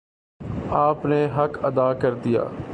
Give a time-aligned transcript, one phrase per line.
[0.77, 2.43] آپ نے حق ادا کر دیا